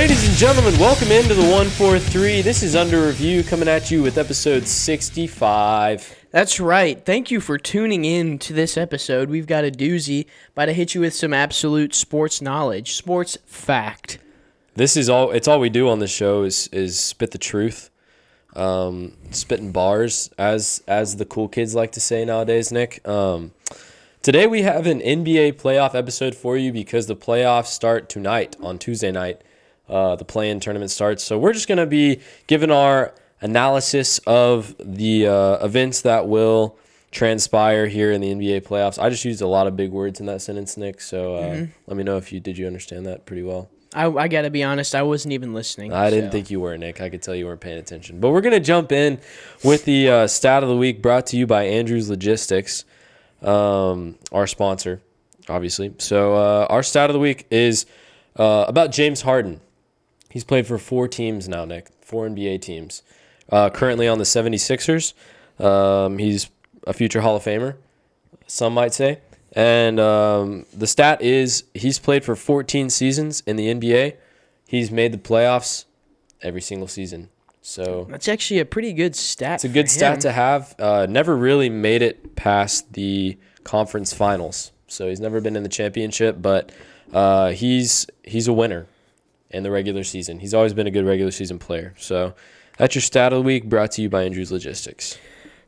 Ladies 0.00 0.26
and 0.26 0.34
gentlemen, 0.38 0.80
welcome 0.80 1.12
into 1.12 1.34
the 1.34 1.42
143. 1.42 2.40
This 2.40 2.62
is 2.62 2.74
Under 2.74 3.06
Review 3.06 3.44
coming 3.44 3.68
at 3.68 3.90
you 3.90 4.02
with 4.02 4.16
episode 4.16 4.66
65. 4.66 6.26
That's 6.30 6.58
right. 6.58 7.04
Thank 7.04 7.30
you 7.30 7.38
for 7.38 7.58
tuning 7.58 8.06
in 8.06 8.38
to 8.38 8.54
this 8.54 8.78
episode. 8.78 9.28
We've 9.28 9.46
got 9.46 9.66
a 9.66 9.70
doozy, 9.70 10.24
about 10.52 10.64
to 10.64 10.72
hit 10.72 10.94
you 10.94 11.02
with 11.02 11.12
some 11.12 11.34
absolute 11.34 11.94
sports 11.94 12.40
knowledge, 12.40 12.94
sports 12.94 13.36
fact. 13.44 14.16
This 14.74 14.96
is 14.96 15.10
all 15.10 15.32
it's 15.32 15.46
all 15.46 15.60
we 15.60 15.68
do 15.68 15.86
on 15.90 15.98
this 15.98 16.10
show 16.10 16.44
is 16.44 16.68
is 16.68 16.98
spit 16.98 17.32
the 17.32 17.38
truth. 17.38 17.90
Um, 18.56 19.18
spitting 19.32 19.70
bars 19.70 20.30
as 20.38 20.82
as 20.88 21.16
the 21.18 21.26
cool 21.26 21.46
kids 21.46 21.74
like 21.74 21.92
to 21.92 22.00
say 22.00 22.24
nowadays, 22.24 22.72
Nick. 22.72 23.06
Um, 23.06 23.52
today 24.22 24.46
we 24.46 24.62
have 24.62 24.86
an 24.86 25.00
NBA 25.00 25.60
playoff 25.60 25.94
episode 25.94 26.34
for 26.34 26.56
you 26.56 26.72
because 26.72 27.06
the 27.06 27.16
playoffs 27.16 27.66
start 27.66 28.08
tonight 28.08 28.56
on 28.62 28.78
Tuesday 28.78 29.12
night. 29.12 29.42
Uh, 29.90 30.14
the 30.16 30.24
play-in 30.24 30.60
tournament 30.60 30.90
starts. 30.90 31.24
So 31.24 31.36
we're 31.38 31.52
just 31.52 31.66
going 31.68 31.78
to 31.78 31.86
be 31.86 32.20
giving 32.46 32.70
our 32.70 33.12
analysis 33.40 34.18
of 34.26 34.74
the 34.78 35.26
uh, 35.26 35.64
events 35.64 36.02
that 36.02 36.28
will 36.28 36.78
transpire 37.10 37.88
here 37.88 38.12
in 38.12 38.20
the 38.20 38.32
NBA 38.32 38.62
playoffs. 38.62 39.02
I 39.02 39.10
just 39.10 39.24
used 39.24 39.42
a 39.42 39.46
lot 39.48 39.66
of 39.66 39.76
big 39.76 39.90
words 39.90 40.20
in 40.20 40.26
that 40.26 40.42
sentence, 40.42 40.76
Nick. 40.76 41.00
So 41.00 41.34
uh, 41.34 41.40
Mm-hmm. 41.40 41.64
let 41.88 41.96
me 41.96 42.04
know 42.04 42.16
if 42.18 42.32
you 42.32 42.38
did 42.38 42.56
you 42.56 42.66
understand 42.68 43.06
that 43.06 43.26
pretty 43.26 43.42
well. 43.42 43.68
I, 43.92 44.06
I 44.06 44.28
got 44.28 44.42
to 44.42 44.50
be 44.50 44.62
honest, 44.62 44.94
I 44.94 45.02
wasn't 45.02 45.32
even 45.32 45.52
listening. 45.52 45.92
I 45.92 46.10
didn't 46.10 46.30
think 46.30 46.48
you 46.48 46.60
were, 46.60 46.78
Nick. 46.78 47.00
I 47.00 47.10
could 47.10 47.22
tell 47.22 47.34
you 47.34 47.46
weren't 47.46 47.60
paying 47.60 47.78
attention. 47.78 48.20
But 48.20 48.30
we're 48.30 48.40
gonna 48.42 48.60
jump 48.60 48.92
in 48.92 49.18
with 49.64 49.84
the 49.84 50.08
uh, 50.08 50.26
stat 50.28 50.62
of 50.62 50.68
the 50.68 50.76
week, 50.76 51.02
brought 51.02 51.26
to 51.28 51.36
you 51.36 51.44
by 51.48 51.64
Andrews 51.64 52.08
Logistics, 52.08 52.84
um, 53.42 54.16
our 54.30 54.46
sponsor, 54.46 55.00
obviously. 55.48 55.92
So 55.98 56.34
uh, 56.36 56.66
our 56.70 56.84
stat 56.84 57.10
of 57.10 57.14
the 57.14 57.18
week 57.20 57.48
is 57.50 57.86
uh, 58.36 58.66
about 58.68 58.92
James 58.92 59.22
Harden. 59.22 59.60
He's 60.30 60.44
played 60.44 60.66
for 60.66 60.78
four 60.78 61.08
teams 61.08 61.48
now, 61.48 61.64
Nick. 61.64 61.88
Four 62.00 62.28
NBA 62.28 62.62
teams. 62.62 63.02
Uh, 63.50 63.68
currently 63.68 64.06
on 64.08 64.18
the 64.18 64.24
76ers. 64.24 65.12
Um, 65.62 66.18
he's 66.18 66.50
a 66.86 66.92
future 66.92 67.20
Hall 67.20 67.36
of 67.36 67.42
Famer, 67.42 67.76
some 68.46 68.72
might 68.72 68.94
say. 68.94 69.18
And 69.52 69.98
um, 69.98 70.66
the 70.72 70.86
stat 70.86 71.20
is 71.20 71.64
he's 71.74 71.98
played 71.98 72.24
for 72.24 72.36
14 72.36 72.88
seasons 72.90 73.42
in 73.46 73.56
the 73.56 73.66
NBA. 73.74 74.16
He's 74.66 74.90
made 74.90 75.12
the 75.12 75.18
playoffs 75.18 75.84
every 76.42 76.60
single 76.60 76.86
season. 76.88 77.28
So 77.60 78.06
That's 78.08 78.28
actually 78.28 78.60
a 78.60 78.64
pretty 78.64 78.92
good 78.92 79.14
stat. 79.16 79.56
it's 79.56 79.64
a 79.64 79.68
good 79.68 79.90
stat 79.90 80.20
to 80.20 80.32
have. 80.32 80.74
Uh, 80.78 81.06
never 81.08 81.36
really 81.36 81.68
made 81.68 82.00
it 82.00 82.36
past 82.36 82.92
the 82.94 83.36
conference 83.64 84.14
finals. 84.14 84.72
So 84.86 85.08
he's 85.08 85.20
never 85.20 85.40
been 85.40 85.56
in 85.56 85.62
the 85.62 85.68
championship, 85.68 86.40
but 86.40 86.72
uh, 87.12 87.50
he's 87.50 88.06
he's 88.24 88.48
a 88.48 88.52
winner 88.52 88.86
in 89.50 89.62
the 89.62 89.70
regular 89.70 90.04
season. 90.04 90.40
He's 90.40 90.54
always 90.54 90.74
been 90.74 90.86
a 90.86 90.90
good 90.90 91.04
regular 91.04 91.30
season 91.30 91.58
player. 91.58 91.94
So 91.98 92.34
that's 92.78 92.94
your 92.94 93.02
stat 93.02 93.32
of 93.32 93.40
the 93.40 93.46
week, 93.46 93.68
brought 93.68 93.92
to 93.92 94.02
you 94.02 94.08
by 94.08 94.24
Andrews 94.24 94.50
Logistics. 94.50 95.18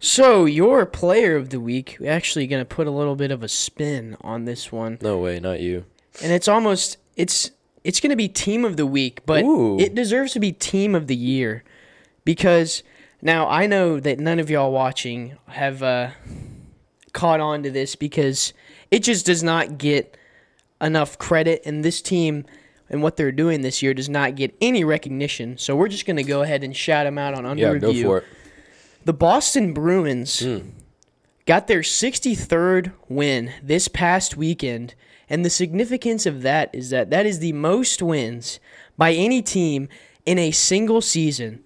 So, 0.05 0.47
your 0.47 0.85
player 0.85 1.37
of 1.37 1.51
the 1.51 1.61
week, 1.61 1.97
we're 2.01 2.11
actually 2.11 2.49
going 2.49 2.61
to 2.61 2.65
put 2.65 2.89
a 2.89 2.91
little 2.91 3.15
bit 3.15 3.31
of 3.31 3.45
a 3.45 3.49
spin 3.49 4.17
on 4.21 4.47
this 4.47 4.73
one. 4.73 4.99
No 5.01 5.19
way, 5.19 5.39
not 5.39 5.61
you. 5.61 5.85
And 6.21 6.33
it's 6.33 6.49
almost 6.49 6.97
it's 7.17 7.53
it's 7.85 8.01
going 8.01 8.11
to 8.11 8.17
be 8.17 8.29
team 8.29 8.65
of 8.65 8.77
the 8.77 8.87
week, 8.87 9.25
but 9.27 9.45
Ooh. 9.45 9.79
it 9.79 9.95
deserves 9.95 10.33
to 10.33 10.41
be 10.41 10.51
team 10.51 10.97
of 10.97 11.07
the 11.07 11.15
year 11.15 11.63
because 12.25 12.83
now 13.21 13.49
I 13.49 13.67
know 13.67 14.01
that 14.01 14.19
none 14.19 14.41
of 14.41 14.51
y'all 14.51 14.73
watching 14.73 15.37
have 15.47 15.85
uh, 15.85 16.11
caught 17.13 17.39
on 17.39 17.63
to 17.63 17.71
this 17.71 17.95
because 17.95 18.53
it 18.91 19.05
just 19.05 19.27
does 19.27 19.43
not 19.45 19.79
get 19.79 20.17
enough 20.81 21.17
credit, 21.17 21.63
and 21.65 21.85
this 21.85 22.03
team 22.03 22.45
and 22.93 23.03
what 23.03 23.17
they're 23.17 23.33
doing 23.33 23.63
this 23.63 23.83
year 23.83 23.95
does 23.95 24.09
not 24.09 24.37
get 24.37 24.55
any 24.61 24.85
recognition. 24.85 25.57
So 25.57 25.75
we're 25.75 25.89
just 25.89 26.07
going 26.07 26.19
to 26.19 26.23
go 26.23 26.43
ahead 26.43 26.63
and 26.63 26.77
shout 26.77 27.07
them 27.07 27.19
out 27.19 27.35
on 27.35 27.47
under 27.47 27.61
Yeah, 27.61 27.71
review. 27.71 28.03
go 28.03 28.09
for 28.09 28.19
it. 28.19 28.25
The 29.05 29.15
Boston 29.15 29.73
Bruins 29.73 30.41
hmm. 30.41 30.69
got 31.47 31.67
their 31.67 31.81
63rd 31.81 32.93
win 33.09 33.51
this 33.63 33.89
past 33.89 34.37
weekend, 34.37 34.95
and 35.29 35.45
the 35.45 35.51
significance 35.51 36.27
of 36.27 36.43
that 36.43 36.71
is 36.73 36.91
that 36.91 37.11
that 37.11 37.27
is 37.27 37.41
the 37.41 37.55
most 37.55 38.03
wins 38.03 38.61
by 38.97 39.13
any 39.13 39.43
team 39.43 39.89
in 40.27 40.39
a 40.39 40.51
single 40.51 41.01
season. 41.01 41.65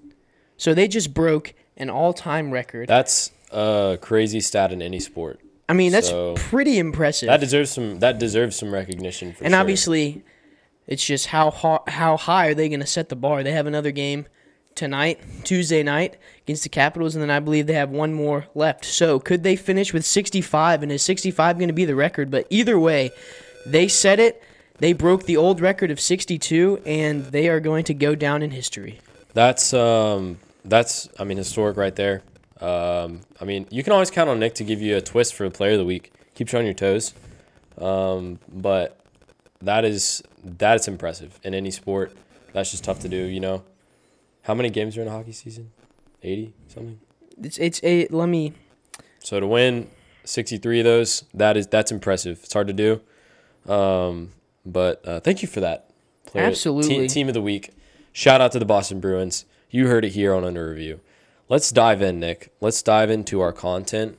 So 0.57 0.73
they 0.73 0.89
just 0.89 1.13
broke 1.13 1.53
an 1.77 1.91
all-time 1.91 2.53
record. 2.53 2.89
That's 2.89 3.33
a 3.53 3.99
crazy 4.01 4.41
stat 4.41 4.73
in 4.73 4.81
any 4.81 5.01
sport. 5.01 5.41
I 5.69 5.73
mean, 5.73 5.91
that's 5.91 6.09
so- 6.09 6.35
pretty 6.35 6.79
impressive. 6.79 7.27
That 7.27 7.41
deserves 7.41 7.73
some. 7.73 7.99
That 7.99 8.19
deserves 8.21 8.57
some 8.57 8.73
recognition 8.73 9.33
for 9.33 9.45
and 9.45 9.53
sure. 9.53 9.61
obviously, 9.61 10.25
it's 10.87 11.05
just 11.05 11.27
how 11.27 11.51
ho- 11.51 11.85
how 11.89 12.17
high 12.17 12.49
are 12.49 12.55
they 12.55 12.69
going 12.69 12.81
to 12.81 12.87
set 12.87 13.09
the 13.09 13.17
bar? 13.17 13.43
They 13.43 13.53
have 13.53 13.67
another 13.67 13.91
game 13.91 14.27
tonight, 14.75 15.21
Tuesday 15.43 15.83
night 15.83 16.17
against 16.45 16.63
the 16.63 16.69
Capitals, 16.69 17.15
and 17.15 17.23
then 17.23 17.31
I 17.31 17.41
believe 17.41 17.67
they 17.67 17.75
have 17.75 17.91
one 17.91 18.13
more 18.13 18.47
left. 18.55 18.85
So 18.85 19.19
could 19.19 19.43
they 19.43 19.57
finish 19.57 19.93
with 19.93 20.05
65? 20.05 20.83
And 20.83 20.93
is 20.93 21.03
65 21.03 21.59
going 21.59 21.69
to 21.69 21.75
be 21.75 21.87
the 21.87 21.97
record? 21.97 22.31
But 22.31 22.47
either 22.51 22.79
way, 22.79 23.11
they 23.65 23.89
set 23.89 24.21
it. 24.21 24.43
They 24.79 24.93
broke 24.93 25.25
the 25.25 25.39
old 25.39 25.61
record 25.61 25.91
of 25.91 25.99
62, 25.99 26.83
and 26.85 27.25
they 27.27 27.49
are 27.49 27.61
going 27.61 27.85
to 27.85 27.95
go 27.95 28.15
down 28.15 28.43
in 28.43 28.51
history. 28.51 29.01
That's 29.33 29.75
um 29.75 30.39
that's 30.65 31.09
I 31.19 31.25
mean 31.25 31.37
historic 31.37 31.77
right 31.77 31.95
there. 31.95 32.23
Um 32.61 33.21
I 33.41 33.45
mean 33.45 33.67
you 33.71 33.83
can 33.83 33.93
always 33.93 34.11
count 34.11 34.31
on 34.31 34.39
Nick 34.39 34.55
to 34.57 34.65
give 34.65 34.81
you 34.81 34.97
a 34.97 35.01
twist 35.03 35.35
for 35.35 35.45
a 35.45 35.51
player 35.51 35.73
of 35.73 35.79
the 35.79 35.85
week. 35.85 36.13
Keep 36.35 36.53
you 36.53 36.59
on 36.59 36.65
your 36.65 36.75
toes. 36.75 37.13
Um 37.77 38.39
but 38.49 38.99
that 39.67 39.85
is 39.85 40.23
that 40.45 40.77
is 40.81 40.89
impressive 40.89 41.39
in 41.43 41.55
any 41.55 41.71
sport. 41.71 42.13
That's 42.53 42.71
just 42.71 42.85
tough 42.85 43.01
to 43.01 43.09
do, 43.09 43.17
you 43.17 43.41
know. 43.41 43.63
How 44.43 44.55
many 44.55 44.71
games 44.71 44.97
are 44.97 45.03
in 45.03 45.09
a 45.09 45.11
hockey 45.11 45.33
season? 45.33 45.71
80 46.23 46.55
something. 46.69 47.01
It's 47.43 47.59
it's 47.59 47.81
a 47.85 48.07
let 48.09 48.29
me 48.29 48.53
So 49.23 49.39
to 49.41 49.47
win 49.47 49.91
63 50.25 50.81
of 50.81 50.85
those, 50.85 51.25
that 51.35 51.57
is 51.57 51.67
that's 51.67 51.93
impressive. 51.93 52.41
It's 52.43 52.53
hard 52.53 52.69
to 52.69 52.73
do. 52.73 53.01
Um 53.73 54.33
but 54.65 55.07
uh, 55.07 55.21
thank 55.21 55.43
you 55.43 55.49
for 55.49 55.61
that. 55.61 55.91
Player- 56.27 56.47
Absolutely. 56.47 56.89
Team, 56.89 57.07
team 57.09 57.29
of 57.29 57.35
the 57.35 57.43
week. 57.43 57.71
Shout 58.13 58.41
out 58.41 58.51
to 58.53 58.59
the 58.59 58.65
Boston 58.65 58.99
Bruins. 58.99 59.45
You 59.71 59.87
heard 59.89 60.05
it 60.05 60.11
here 60.13 60.35
on 60.35 60.45
Under 60.45 60.71
Review. 60.71 61.01
Let's 61.49 61.71
dive 61.71 62.03
in, 62.03 62.19
Nick. 62.19 62.53
Let's 62.61 62.83
dive 62.83 63.11
into 63.11 63.41
our 63.41 63.53
content 63.53 64.19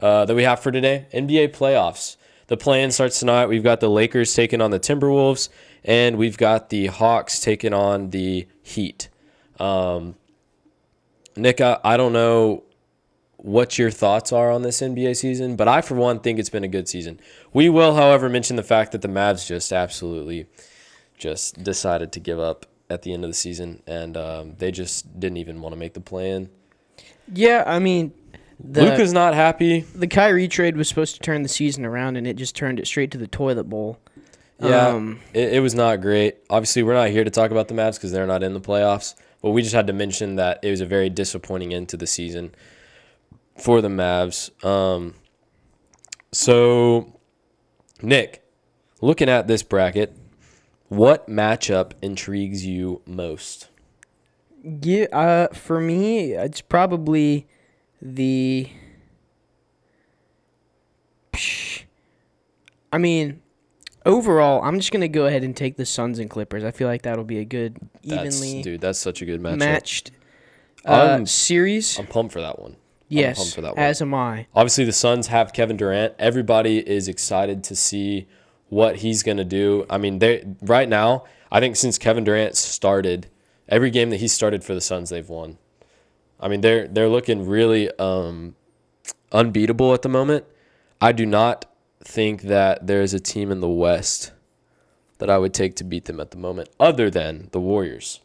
uh, 0.00 0.24
that 0.24 0.34
we 0.34 0.44
have 0.44 0.60
for 0.60 0.70
today. 0.72 1.06
NBA 1.12 1.48
playoffs. 1.54 2.16
The 2.52 2.58
play-in 2.58 2.90
starts 2.90 3.18
tonight. 3.18 3.46
We've 3.46 3.62
got 3.62 3.80
the 3.80 3.88
Lakers 3.88 4.34
taking 4.34 4.60
on 4.60 4.70
the 4.70 4.78
Timberwolves, 4.78 5.48
and 5.86 6.18
we've 6.18 6.36
got 6.36 6.68
the 6.68 6.88
Hawks 6.88 7.40
taking 7.40 7.72
on 7.72 8.10
the 8.10 8.46
Heat. 8.60 9.08
Um, 9.58 10.16
Nick, 11.34 11.62
I, 11.62 11.78
I 11.82 11.96
don't 11.96 12.12
know 12.12 12.64
what 13.38 13.78
your 13.78 13.90
thoughts 13.90 14.34
are 14.34 14.50
on 14.50 14.60
this 14.60 14.82
NBA 14.82 15.16
season, 15.16 15.56
but 15.56 15.66
I, 15.66 15.80
for 15.80 15.94
one, 15.94 16.20
think 16.20 16.38
it's 16.38 16.50
been 16.50 16.62
a 16.62 16.68
good 16.68 16.90
season. 16.90 17.20
We 17.54 17.70
will, 17.70 17.94
however, 17.94 18.28
mention 18.28 18.56
the 18.56 18.62
fact 18.62 18.92
that 18.92 19.00
the 19.00 19.08
Mavs 19.08 19.46
just 19.46 19.72
absolutely 19.72 20.44
just 21.16 21.64
decided 21.64 22.12
to 22.12 22.20
give 22.20 22.38
up 22.38 22.66
at 22.90 23.00
the 23.00 23.14
end 23.14 23.24
of 23.24 23.30
the 23.30 23.34
season, 23.34 23.82
and 23.86 24.14
um, 24.14 24.56
they 24.58 24.70
just 24.70 25.18
didn't 25.18 25.38
even 25.38 25.62
want 25.62 25.72
to 25.72 25.78
make 25.78 25.94
the 25.94 26.02
play-in. 26.02 26.50
Yeah, 27.32 27.64
I 27.66 27.78
mean 27.78 28.12
the 28.58 28.82
Luka's 28.82 29.12
not 29.12 29.34
happy. 29.34 29.80
the 29.94 30.06
Kyrie 30.06 30.48
trade 30.48 30.76
was 30.76 30.88
supposed 30.88 31.14
to 31.14 31.20
turn 31.20 31.42
the 31.42 31.48
season 31.48 31.84
around, 31.84 32.16
and 32.16 32.26
it 32.26 32.36
just 32.36 32.54
turned 32.56 32.78
it 32.78 32.86
straight 32.86 33.10
to 33.12 33.18
the 33.18 33.26
toilet 33.26 33.64
bowl. 33.64 33.98
Yeah, 34.60 34.88
Um, 34.88 35.20
it, 35.34 35.54
it 35.54 35.60
was 35.60 35.74
not 35.74 36.00
great. 36.00 36.36
Obviously, 36.48 36.82
we're 36.82 36.94
not 36.94 37.10
here 37.10 37.24
to 37.24 37.30
talk 37.30 37.50
about 37.50 37.68
the 37.68 37.74
Mavs 37.74 37.94
because 37.94 38.12
they're 38.12 38.26
not 38.26 38.42
in 38.42 38.54
the 38.54 38.60
playoffs, 38.60 39.14
but 39.40 39.50
we 39.50 39.62
just 39.62 39.74
had 39.74 39.88
to 39.88 39.92
mention 39.92 40.36
that 40.36 40.60
it 40.62 40.70
was 40.70 40.80
a 40.80 40.86
very 40.86 41.10
disappointing 41.10 41.74
end 41.74 41.88
to 41.88 41.96
the 41.96 42.06
season 42.06 42.54
for 43.58 43.80
the 43.80 43.88
Mavs. 43.88 44.50
Um, 44.64 45.14
so, 46.30 47.18
Nick, 48.00 48.44
looking 49.00 49.28
at 49.28 49.48
this 49.48 49.62
bracket, 49.62 50.16
what 50.88 51.28
matchup 51.28 51.92
intrigues 52.00 52.64
you 52.64 53.02
most? 53.04 53.68
Yeah, 54.62 55.06
uh, 55.12 55.48
for 55.48 55.80
me, 55.80 56.32
it's 56.34 56.60
probably 56.60 57.48
the. 58.02 58.68
I 62.92 62.98
mean, 62.98 63.40
overall, 64.04 64.62
I'm 64.62 64.78
just 64.78 64.92
gonna 64.92 65.08
go 65.08 65.26
ahead 65.26 65.44
and 65.44 65.56
take 65.56 65.76
the 65.76 65.86
Suns 65.86 66.18
and 66.18 66.28
Clippers. 66.28 66.64
I 66.64 66.70
feel 66.72 66.88
like 66.88 67.02
that'll 67.02 67.24
be 67.24 67.38
a 67.38 67.44
good, 67.44 67.78
That's, 68.04 68.42
evenly 68.42 68.62
dude, 68.62 68.80
that's 68.80 68.98
such 68.98 69.22
a 69.22 69.24
good 69.24 69.40
matchup. 69.40 69.58
matched 69.58 70.10
uh, 70.86 70.90
I'm- 70.92 71.26
series. 71.26 71.98
I'm 71.98 72.06
pumped 72.06 72.32
for 72.32 72.40
that 72.42 72.58
one. 72.58 72.76
yes, 73.08 73.38
pumped 73.38 73.54
for 73.54 73.60
that 73.62 73.76
one. 73.76 73.82
as 73.84 74.02
am 74.02 74.12
I. 74.12 74.46
Obviously, 74.54 74.84
the 74.84 74.92
Suns 74.92 75.28
have 75.28 75.52
Kevin 75.52 75.76
Durant. 75.76 76.14
Everybody 76.18 76.78
is 76.86 77.08
excited 77.08 77.64
to 77.64 77.76
see 77.76 78.26
what 78.68 78.96
he's 78.96 79.22
going 79.22 79.36
to 79.36 79.44
do. 79.44 79.86
I 79.88 79.96
mean, 79.98 80.18
they 80.18 80.44
right 80.60 80.88
now, 80.88 81.24
I 81.50 81.60
think 81.60 81.76
since 81.76 81.96
Kevin 81.98 82.24
Durant 82.24 82.56
started, 82.56 83.28
every 83.68 83.90
game 83.90 84.10
that 84.10 84.20
he 84.20 84.28
started 84.28 84.64
for 84.64 84.74
the 84.74 84.80
Suns, 84.80 85.08
they've 85.10 85.28
won. 85.28 85.56
I 86.42 86.48
mean, 86.48 86.60
they're 86.60 86.88
they're 86.88 87.08
looking 87.08 87.46
really 87.46 87.88
um, 87.98 88.56
unbeatable 89.30 89.94
at 89.94 90.02
the 90.02 90.08
moment. 90.08 90.44
I 91.00 91.12
do 91.12 91.24
not 91.24 91.66
think 92.04 92.42
that 92.42 92.86
there 92.86 93.00
is 93.00 93.14
a 93.14 93.20
team 93.20 93.52
in 93.52 93.60
the 93.60 93.68
West 93.68 94.32
that 95.18 95.30
I 95.30 95.38
would 95.38 95.54
take 95.54 95.76
to 95.76 95.84
beat 95.84 96.06
them 96.06 96.18
at 96.18 96.32
the 96.32 96.36
moment, 96.36 96.68
other 96.80 97.08
than 97.08 97.48
the 97.52 97.60
Warriors. 97.60 98.20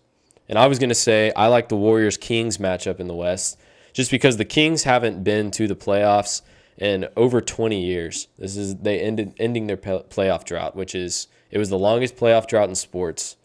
And 0.49 0.57
I 0.57 0.65
was 0.65 0.79
to 0.79 0.95
say 0.95 1.31
I 1.35 1.47
like 1.47 1.69
the 1.69 1.75
Warriors 1.75 2.17
Kings 2.17 2.57
matchup 2.57 2.99
in 2.99 3.07
the 3.07 3.15
West 3.15 3.59
just 3.93 4.09
because 4.09 4.37
the 4.37 4.45
Kings 4.45 4.83
haven't 4.83 5.23
been 5.23 5.51
to 5.51 5.67
the 5.67 5.75
playoffs 5.75 6.41
in 6.77 7.07
over 7.15 7.41
20 7.41 7.79
years. 7.79 8.27
This 8.39 8.57
is 8.57 8.77
they 8.77 8.99
ended 8.99 9.35
ending 9.39 9.67
their 9.67 9.77
playoff 9.77 10.43
drought, 10.43 10.75
which 10.75 10.95
is 10.95 11.27
it 11.51 11.59
was 11.59 11.69
the 11.69 11.77
longest 11.77 12.15
playoff 12.15 12.47
drought 12.47 12.69
in 12.69 12.75
sports 12.75 13.35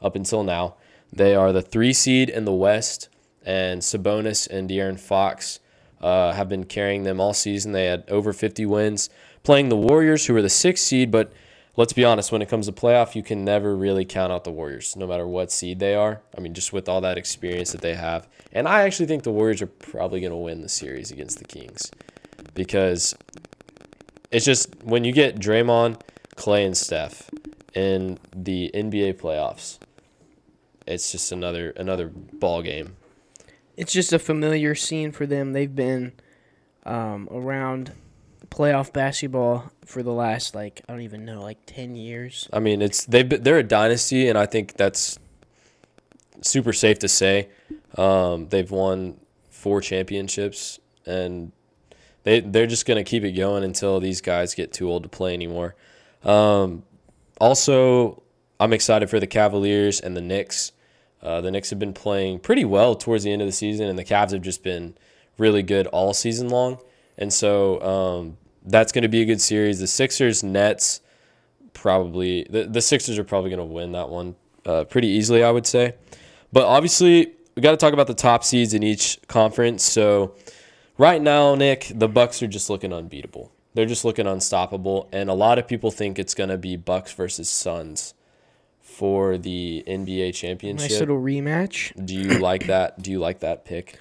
up 0.00 0.16
until 0.16 0.42
now. 0.42 0.76
They 1.12 1.34
are 1.34 1.52
the 1.52 1.60
3 1.60 1.92
seed 1.92 2.30
in 2.30 2.46
the 2.46 2.52
West 2.52 3.08
and 3.44 3.80
Sabonis 3.80 4.48
and 4.48 4.68
De'Aaron 4.68 4.98
Fox 4.98 5.60
uh, 6.00 6.32
have 6.32 6.48
been 6.48 6.64
carrying 6.64 7.04
them 7.04 7.20
all 7.20 7.34
season. 7.34 7.72
They 7.72 7.86
had 7.86 8.04
over 8.08 8.32
50 8.32 8.66
wins 8.66 9.08
playing 9.42 9.68
the 9.68 9.76
Warriors 9.76 10.26
who 10.26 10.34
were 10.34 10.42
the 10.42 10.48
6th 10.48 10.78
seed, 10.78 11.10
but 11.10 11.32
let's 11.76 11.92
be 11.92 12.04
honest, 12.04 12.32
when 12.32 12.42
it 12.42 12.48
comes 12.48 12.66
to 12.66 12.72
playoff, 12.72 13.14
you 13.14 13.22
can 13.22 13.44
never 13.44 13.76
really 13.76 14.04
count 14.04 14.32
out 14.32 14.44
the 14.44 14.50
Warriors, 14.50 14.96
no 14.96 15.06
matter 15.06 15.26
what 15.26 15.50
seed 15.50 15.78
they 15.78 15.94
are. 15.94 16.20
I 16.36 16.40
mean, 16.40 16.54
just 16.54 16.72
with 16.72 16.88
all 16.88 17.00
that 17.00 17.18
experience 17.18 17.72
that 17.72 17.80
they 17.80 17.94
have. 17.94 18.28
And 18.52 18.68
I 18.68 18.82
actually 18.82 19.06
think 19.06 19.22
the 19.22 19.32
Warriors 19.32 19.62
are 19.62 19.66
probably 19.66 20.20
going 20.20 20.32
to 20.32 20.36
win 20.36 20.62
the 20.62 20.68
series 20.68 21.10
against 21.10 21.38
the 21.38 21.44
Kings 21.44 21.90
because 22.54 23.14
it's 24.30 24.44
just 24.44 24.82
when 24.82 25.04
you 25.04 25.12
get 25.12 25.38
Draymond, 25.38 26.00
Clay, 26.36 26.64
and 26.64 26.76
Steph 26.76 27.30
in 27.74 28.18
the 28.34 28.70
NBA 28.74 29.14
playoffs, 29.14 29.78
it's 30.86 31.12
just 31.12 31.32
another 31.32 31.70
another 31.70 32.08
ball 32.08 32.62
game. 32.62 32.96
It's 33.76 33.92
just 33.92 34.12
a 34.12 34.18
familiar 34.18 34.74
scene 34.74 35.12
for 35.12 35.26
them. 35.26 35.52
They've 35.52 35.74
been 35.74 36.12
um, 36.84 37.28
around 37.30 37.92
playoff 38.50 38.92
basketball 38.92 39.72
for 39.84 40.02
the 40.02 40.12
last 40.12 40.54
like 40.54 40.82
I 40.86 40.92
don't 40.92 41.02
even 41.02 41.24
know 41.24 41.42
like 41.42 41.58
ten 41.66 41.94
years. 41.94 42.48
I 42.52 42.60
mean, 42.60 42.82
it's 42.82 43.04
they've 43.06 43.28
they're 43.42 43.58
a 43.58 43.62
dynasty, 43.62 44.28
and 44.28 44.36
I 44.38 44.46
think 44.46 44.74
that's 44.74 45.18
super 46.42 46.72
safe 46.72 46.98
to 47.00 47.08
say. 47.08 47.48
Um, 47.96 48.48
they've 48.48 48.70
won 48.70 49.18
four 49.50 49.80
championships, 49.80 50.78
and 51.06 51.52
they 52.24 52.40
they're 52.40 52.66
just 52.66 52.86
gonna 52.86 53.04
keep 53.04 53.24
it 53.24 53.32
going 53.32 53.64
until 53.64 54.00
these 54.00 54.20
guys 54.20 54.54
get 54.54 54.72
too 54.72 54.90
old 54.90 55.02
to 55.04 55.08
play 55.08 55.32
anymore. 55.32 55.74
Um, 56.22 56.84
also, 57.40 58.22
I'm 58.60 58.72
excited 58.72 59.08
for 59.10 59.18
the 59.18 59.26
Cavaliers 59.26 60.00
and 60.00 60.16
the 60.16 60.20
Knicks. 60.20 60.72
Uh, 61.22 61.40
the 61.40 61.50
Knicks 61.50 61.70
have 61.70 61.78
been 61.78 61.92
playing 61.92 62.40
pretty 62.40 62.64
well 62.64 62.94
towards 62.94 63.24
the 63.24 63.32
end 63.32 63.42
of 63.42 63.48
the 63.48 63.52
season, 63.52 63.88
and 63.88 63.98
the 63.98 64.04
Cavs 64.04 64.32
have 64.32 64.42
just 64.42 64.62
been 64.62 64.94
really 65.38 65.62
good 65.62 65.86
all 65.88 66.12
season 66.12 66.48
long. 66.48 66.78
And 67.16 67.32
so 67.32 67.80
um, 67.82 68.36
that's 68.64 68.92
going 68.92 69.02
to 69.02 69.08
be 69.08 69.22
a 69.22 69.24
good 69.24 69.40
series. 69.40 69.78
The 69.78 69.86
Sixers 69.86 70.42
Nets 70.42 71.00
probably 71.74 72.46
the, 72.50 72.64
the 72.64 72.80
Sixers 72.80 73.18
are 73.18 73.24
probably 73.24 73.50
going 73.50 73.66
to 73.66 73.72
win 73.72 73.92
that 73.92 74.08
one 74.08 74.36
uh, 74.66 74.84
pretty 74.84 75.08
easily, 75.08 75.42
I 75.42 75.50
would 75.50 75.66
say. 75.66 75.94
But 76.52 76.64
obviously, 76.64 77.32
we 77.54 77.62
got 77.62 77.70
to 77.72 77.76
talk 77.76 77.92
about 77.92 78.06
the 78.06 78.14
top 78.14 78.44
seeds 78.44 78.74
in 78.74 78.82
each 78.82 79.18
conference. 79.26 79.82
So 79.82 80.34
right 80.98 81.20
now, 81.20 81.54
Nick, 81.54 81.90
the 81.94 82.08
Bucks 82.08 82.42
are 82.42 82.46
just 82.46 82.68
looking 82.68 82.92
unbeatable. 82.92 83.52
They're 83.74 83.86
just 83.86 84.04
looking 84.04 84.26
unstoppable, 84.26 85.08
and 85.12 85.30
a 85.30 85.34
lot 85.34 85.58
of 85.58 85.66
people 85.66 85.90
think 85.90 86.18
it's 86.18 86.34
going 86.34 86.50
to 86.50 86.58
be 86.58 86.76
Bucks 86.76 87.12
versus 87.12 87.48
Suns 87.48 88.12
for 88.92 89.38
the 89.38 89.82
NBA 89.86 90.34
championship. 90.34 90.90
Nice 90.90 91.00
little 91.00 91.20
rematch. 91.20 91.92
Do 92.04 92.14
you 92.14 92.38
like 92.38 92.66
that? 92.66 93.00
Do 93.02 93.10
you 93.10 93.18
like 93.18 93.40
that 93.40 93.64
pick? 93.64 93.98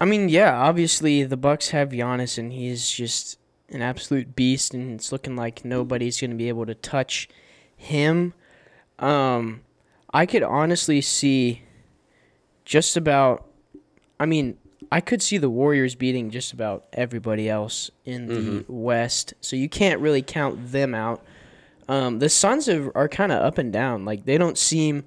I 0.00 0.04
mean, 0.04 0.28
yeah, 0.28 0.56
obviously 0.56 1.24
the 1.24 1.36
Bucks 1.36 1.70
have 1.70 1.90
Giannis, 1.90 2.38
and 2.38 2.52
he's 2.52 2.88
just 2.88 3.38
an 3.68 3.82
absolute 3.82 4.36
beast, 4.36 4.72
and 4.74 4.94
it's 4.94 5.10
looking 5.10 5.34
like 5.34 5.64
nobody's 5.64 6.20
going 6.20 6.30
to 6.30 6.36
be 6.36 6.48
able 6.48 6.66
to 6.66 6.74
touch 6.74 7.28
him. 7.76 8.32
Um, 8.98 9.62
I 10.12 10.24
could 10.24 10.42
honestly 10.42 11.00
see 11.00 11.62
just 12.64 12.96
about. 12.96 13.44
I 14.20 14.26
mean, 14.26 14.56
I 14.90 15.00
could 15.00 15.20
see 15.20 15.38
the 15.38 15.50
Warriors 15.50 15.94
beating 15.94 16.30
just 16.30 16.52
about 16.52 16.86
everybody 16.92 17.48
else 17.48 17.90
in 18.04 18.26
the 18.26 18.34
mm-hmm. 18.34 18.72
West, 18.72 19.34
so 19.40 19.56
you 19.56 19.68
can't 19.68 20.00
really 20.00 20.22
count 20.22 20.70
them 20.72 20.94
out. 20.94 21.24
Um, 21.88 22.18
the 22.18 22.28
Suns 22.28 22.66
have, 22.66 22.90
are 22.94 23.08
kind 23.08 23.32
of 23.32 23.42
up 23.42 23.58
and 23.58 23.72
down. 23.72 24.04
Like 24.04 24.24
they 24.24 24.38
don't 24.38 24.58
seem 24.58 25.04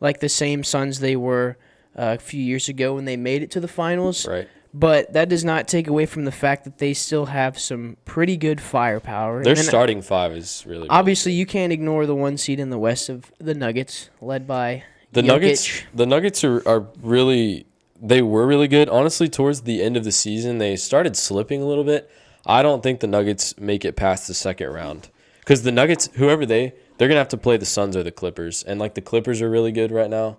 like 0.00 0.20
the 0.20 0.28
same 0.28 0.62
Suns 0.62 1.00
they 1.00 1.16
were 1.16 1.56
uh, 1.96 2.16
a 2.16 2.22
few 2.22 2.42
years 2.42 2.68
ago 2.68 2.94
when 2.94 3.04
they 3.04 3.16
made 3.16 3.42
it 3.42 3.50
to 3.52 3.60
the 3.60 3.68
finals. 3.68 4.26
Right. 4.26 4.48
But 4.72 5.12
that 5.12 5.28
does 5.28 5.44
not 5.44 5.68
take 5.68 5.86
away 5.86 6.04
from 6.04 6.24
the 6.24 6.32
fact 6.32 6.64
that 6.64 6.78
they 6.78 6.94
still 6.94 7.26
have 7.26 7.58
some 7.58 7.96
pretty 8.04 8.36
good 8.36 8.60
firepower. 8.60 9.44
Their 9.44 9.54
starting 9.54 10.02
five 10.02 10.32
is 10.32 10.64
really, 10.66 10.88
obviously 10.88 11.32
you 11.32 11.46
can't 11.46 11.72
ignore 11.72 12.06
the 12.06 12.14
one 12.14 12.36
seed 12.36 12.58
in 12.58 12.70
the 12.70 12.78
West 12.78 13.08
of 13.08 13.32
the 13.38 13.54
Nuggets, 13.54 14.10
led 14.20 14.48
by 14.48 14.82
the 15.12 15.22
Jokic. 15.22 15.26
Nuggets. 15.26 15.82
The 15.94 16.06
Nuggets 16.06 16.42
are, 16.42 16.68
are 16.68 16.88
really 17.00 17.66
they 18.02 18.20
were 18.20 18.46
really 18.46 18.66
good. 18.66 18.88
Honestly, 18.88 19.28
towards 19.28 19.62
the 19.62 19.80
end 19.80 19.96
of 19.96 20.02
the 20.02 20.10
season, 20.10 20.58
they 20.58 20.74
started 20.74 21.16
slipping 21.16 21.62
a 21.62 21.66
little 21.66 21.84
bit. 21.84 22.10
I 22.44 22.62
don't 22.62 22.82
think 22.82 22.98
the 22.98 23.06
Nuggets 23.06 23.56
make 23.58 23.84
it 23.84 23.94
past 23.94 24.26
the 24.26 24.34
second 24.34 24.70
round 24.70 25.08
because 25.44 25.62
the 25.62 25.72
Nuggets, 25.72 26.08
whoever 26.14 26.46
they, 26.46 26.72
they're 26.96 27.08
gonna 27.08 27.20
have 27.20 27.28
to 27.28 27.36
play 27.36 27.56
the 27.56 27.66
Suns 27.66 27.96
or 27.96 28.02
the 28.02 28.10
Clippers, 28.10 28.62
and 28.62 28.80
like 28.80 28.94
the 28.94 29.02
Clippers 29.02 29.42
are 29.42 29.50
really 29.50 29.72
good 29.72 29.92
right 29.92 30.10
now. 30.10 30.38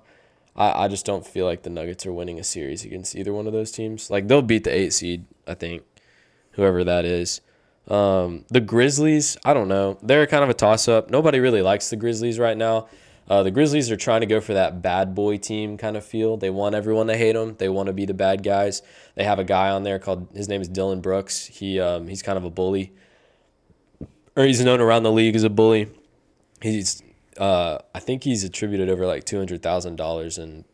I, 0.56 0.86
I 0.86 0.88
just 0.88 1.06
don't 1.06 1.26
feel 1.26 1.46
like 1.46 1.64
the 1.64 1.70
Nuggets 1.70 2.06
are 2.06 2.14
winning 2.14 2.40
a 2.40 2.44
series 2.44 2.84
against 2.84 3.16
either 3.16 3.34
one 3.34 3.48
of 3.48 3.54
those 3.54 3.72
teams. 3.72 4.10
Like 4.10 4.28
they'll 4.28 4.42
beat 4.42 4.64
the 4.64 4.76
eight 4.76 4.94
seed, 4.94 5.26
I 5.48 5.54
think, 5.54 5.84
whoever 6.52 6.84
that 6.84 7.06
is. 7.06 7.42
Um, 7.88 8.46
the 8.50 8.62
Grizzlies, 8.62 9.38
I 9.46 9.54
don't 9.54 9.68
know. 9.68 10.00
They're 10.02 10.26
kind 10.26 10.44
of 10.44 10.50
a 10.50 10.56
toss 10.56 10.88
up. 10.88 11.12
Nobody 11.12 11.40
really 11.40 11.62
likes 11.62 11.90
the 11.90 11.96
Grizzlies 11.96 12.40
right 12.40 12.58
now. 12.58 12.88
Uh, 13.28 13.42
the 13.42 13.52
Grizzlies 13.52 13.90
are 13.90 13.98
trying 13.98 14.22
to 14.22 14.28
go 14.28 14.40
for 14.40 14.54
that 14.54 14.82
bad 14.82 15.16
boy 15.16 15.38
team 15.38 15.78
kind 15.78 15.98
of 15.98 16.06
feel. 16.06 16.38
They 16.38 16.52
want 16.52 16.76
everyone 16.76 17.08
to 17.08 17.18
hate 17.18 17.34
them. 17.34 17.56
They 17.58 17.70
want 17.70 17.88
to 17.88 17.94
be 17.94 18.06
the 18.06 18.14
bad 18.14 18.44
guys. 18.44 18.82
They 19.16 19.24
have 19.24 19.40
a 19.40 19.44
guy 19.44 19.70
on 19.70 19.84
there 19.84 19.98
called 19.98 20.28
his 20.34 20.48
name 20.48 20.62
is 20.62 20.68
Dillon 20.68 21.02
Brooks. 21.02 21.48
He 21.48 21.80
um, 21.80 22.08
he's 22.08 22.22
kind 22.22 22.38
of 22.38 22.44
a 22.44 22.52
bully, 22.52 22.94
or 24.36 24.46
he's 24.46 24.64
known 24.64 24.82
around 24.82 25.04
the 25.04 25.12
league 25.12 25.36
as 25.36 25.44
a 25.44 25.50
bully. 25.50 25.90
He's 26.62 27.02
uh, 27.38 27.80
I 27.94 28.00
think 28.00 28.24
he's 28.24 28.44
attributed 28.44 28.90
over 28.90 29.06
like 29.06 29.26
two 29.26 29.38
hundred 29.38 29.62
thousand 29.62 29.98
dollars 29.98 30.38
in 30.38 30.66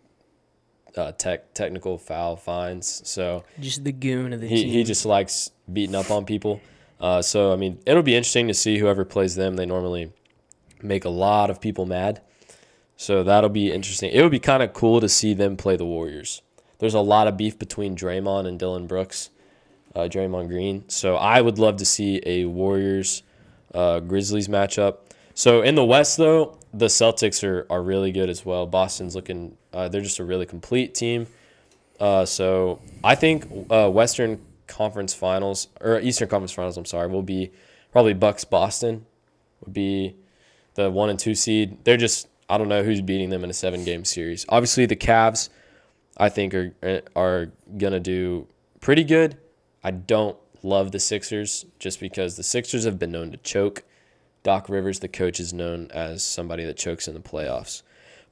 uh, 0.95 1.11
tech 1.13 1.53
technical 1.53 1.97
foul 1.97 2.35
fines. 2.35 3.01
So 3.05 3.43
just 3.59 3.83
the 3.83 3.91
goon 3.91 4.33
of 4.33 4.41
the 4.41 4.47
he 4.47 4.63
team. 4.63 4.69
he 4.69 4.83
just 4.83 5.05
likes 5.05 5.51
beating 5.71 5.95
up 5.95 6.11
on 6.11 6.25
people. 6.25 6.61
Uh, 6.99 7.21
so 7.21 7.51
I 7.51 7.55
mean, 7.55 7.79
it'll 7.85 8.03
be 8.03 8.15
interesting 8.15 8.47
to 8.47 8.53
see 8.53 8.77
whoever 8.77 9.05
plays 9.05 9.35
them. 9.35 9.55
They 9.55 9.65
normally 9.65 10.13
make 10.81 11.05
a 11.05 11.09
lot 11.09 11.49
of 11.49 11.59
people 11.61 11.85
mad. 11.85 12.21
So 12.95 13.23
that'll 13.23 13.49
be 13.49 13.71
interesting. 13.71 14.11
It 14.11 14.21
would 14.21 14.31
be 14.31 14.39
kind 14.39 14.61
of 14.61 14.73
cool 14.73 15.01
to 15.01 15.09
see 15.09 15.33
them 15.33 15.57
play 15.57 15.75
the 15.75 15.85
Warriors. 15.85 16.43
There's 16.77 16.93
a 16.93 16.99
lot 16.99 17.27
of 17.27 17.35
beef 17.35 17.57
between 17.57 17.95
Draymond 17.95 18.47
and 18.47 18.59
Dillon 18.59 18.85
Brooks, 18.85 19.31
uh, 19.95 20.01
Draymond 20.01 20.49
Green. 20.49 20.87
So 20.87 21.15
I 21.15 21.41
would 21.41 21.57
love 21.57 21.77
to 21.77 21.85
see 21.85 22.21
a 22.25 22.45
Warriors 22.45 23.23
uh, 23.73 23.99
Grizzlies 23.99 24.47
matchup. 24.47 24.97
So 25.33 25.61
in 25.61 25.75
the 25.75 25.85
West, 25.85 26.17
though, 26.17 26.57
the 26.73 26.87
Celtics 26.87 27.43
are, 27.47 27.65
are 27.69 27.81
really 27.81 28.11
good 28.11 28.29
as 28.29 28.45
well. 28.45 28.65
Boston's 28.65 29.15
looking, 29.15 29.57
uh, 29.73 29.87
they're 29.87 30.01
just 30.01 30.19
a 30.19 30.23
really 30.23 30.45
complete 30.45 30.93
team. 30.93 31.27
Uh, 31.99 32.25
so 32.25 32.79
I 33.03 33.15
think 33.15 33.45
uh, 33.69 33.89
Western 33.89 34.41
Conference 34.67 35.13
Finals, 35.13 35.67
or 35.79 35.99
Eastern 35.99 36.27
Conference 36.29 36.51
Finals, 36.51 36.77
I'm 36.77 36.85
sorry, 36.85 37.07
will 37.07 37.21
be 37.21 37.51
probably 37.91 38.13
Bucks 38.13 38.43
Boston, 38.43 39.05
would 39.63 39.73
be 39.73 40.15
the 40.75 40.89
one 40.89 41.09
and 41.09 41.19
two 41.19 41.35
seed. 41.35 41.77
They're 41.83 41.97
just, 41.97 42.27
I 42.49 42.57
don't 42.57 42.69
know 42.69 42.83
who's 42.83 43.01
beating 43.01 43.29
them 43.29 43.43
in 43.43 43.49
a 43.49 43.53
seven 43.53 43.83
game 43.83 44.05
series. 44.05 44.45
Obviously, 44.49 44.85
the 44.85 44.95
Cavs, 44.95 45.49
I 46.17 46.29
think, 46.29 46.53
are, 46.53 46.73
are 47.15 47.51
going 47.77 47.93
to 47.93 47.99
do 47.99 48.47
pretty 48.79 49.03
good. 49.03 49.37
I 49.83 49.91
don't 49.91 50.37
love 50.63 50.91
the 50.91 50.99
Sixers 50.99 51.65
just 51.79 51.99
because 51.99 52.37
the 52.37 52.43
Sixers 52.43 52.85
have 52.85 52.99
been 52.99 53.11
known 53.11 53.31
to 53.31 53.37
choke 53.37 53.83
Doc 54.43 54.69
Rivers, 54.69 54.99
the 54.99 55.07
coach, 55.07 55.39
is 55.39 55.53
known 55.53 55.89
as 55.91 56.23
somebody 56.23 56.65
that 56.65 56.77
chokes 56.77 57.07
in 57.07 57.13
the 57.13 57.19
playoffs. 57.19 57.83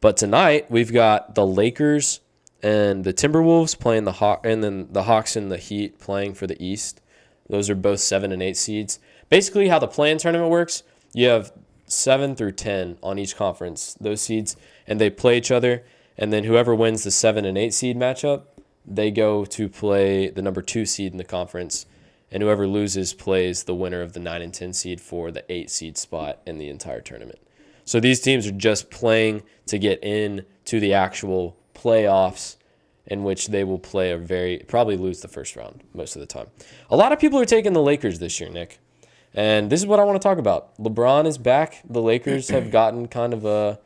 But 0.01 0.17
tonight 0.17 0.69
we've 0.69 0.91
got 0.91 1.35
the 1.35 1.45
Lakers 1.45 2.21
and 2.63 3.03
the 3.03 3.13
Timberwolves 3.13 3.79
playing 3.79 4.05
the 4.05 4.13
Hawk, 4.13 4.45
and 4.45 4.63
then 4.63 4.87
the 4.91 5.03
Hawks 5.03 5.35
and 5.35 5.51
the 5.51 5.57
Heat 5.57 5.99
playing 5.99 6.33
for 6.33 6.47
the 6.47 6.61
East. 6.63 7.01
Those 7.47 7.69
are 7.69 7.75
both 7.75 7.99
seven 7.99 8.31
and 8.31 8.41
eight 8.41 8.57
seeds. 8.57 8.99
Basically, 9.29 9.69
how 9.69 9.79
the 9.79 9.87
play-in 9.87 10.17
tournament 10.17 10.49
works, 10.49 10.83
you 11.13 11.27
have 11.27 11.51
seven 11.85 12.35
through 12.35 12.53
ten 12.53 12.97
on 13.01 13.17
each 13.17 13.35
conference, 13.35 13.95
those 13.99 14.21
seeds, 14.21 14.55
and 14.87 14.99
they 14.99 15.09
play 15.09 15.37
each 15.37 15.51
other. 15.51 15.83
And 16.17 16.33
then 16.33 16.43
whoever 16.43 16.75
wins 16.75 17.03
the 17.03 17.11
seven 17.11 17.45
and 17.45 17.57
eight 17.57 17.73
seed 17.73 17.97
matchup, 17.97 18.43
they 18.85 19.09
go 19.09 19.45
to 19.45 19.69
play 19.69 20.29
the 20.29 20.41
number 20.41 20.61
two 20.61 20.85
seed 20.85 21.11
in 21.11 21.17
the 21.17 21.23
conference 21.23 21.85
and 22.31 22.43
whoever 22.43 22.67
loses 22.67 23.13
plays 23.13 23.63
the 23.63 23.75
winner 23.75 24.01
of 24.01 24.13
the 24.13 24.19
9 24.19 24.41
and 24.41 24.53
10 24.53 24.73
seed 24.73 25.01
for 25.01 25.31
the 25.31 25.43
8 25.51 25.69
seed 25.69 25.97
spot 25.97 26.39
in 26.45 26.57
the 26.57 26.69
entire 26.69 27.01
tournament. 27.01 27.39
So 27.85 27.99
these 27.99 28.19
teams 28.19 28.45
are 28.45 28.51
just 28.51 28.91
playing 28.91 29.43
to 29.65 29.79
get 29.79 30.03
in 30.03 30.45
to 30.65 30.79
the 30.79 30.93
actual 30.93 31.57
playoffs 31.73 32.57
in 33.07 33.23
which 33.23 33.47
they 33.47 33.63
will 33.63 33.79
play 33.79 34.11
a 34.11 34.17
very 34.17 34.63
probably 34.67 34.95
lose 34.95 35.21
the 35.21 35.27
first 35.27 35.55
round 35.55 35.83
most 35.93 36.15
of 36.15 36.19
the 36.19 36.27
time. 36.27 36.47
A 36.91 36.95
lot 36.95 37.11
of 37.11 37.19
people 37.19 37.39
are 37.39 37.45
taking 37.45 37.73
the 37.73 37.81
Lakers 37.81 38.19
this 38.19 38.39
year, 38.39 38.49
Nick. 38.49 38.79
And 39.33 39.71
this 39.71 39.79
is 39.79 39.87
what 39.87 39.99
I 39.99 40.03
want 40.03 40.21
to 40.21 40.27
talk 40.27 40.37
about. 40.37 40.77
LeBron 40.77 41.25
is 41.25 41.37
back. 41.37 41.81
The 41.87 42.01
Lakers 42.01 42.49
have 42.49 42.71
gotten 42.71 43.07
kind 43.07 43.33
of 43.33 43.45
a 43.45 43.79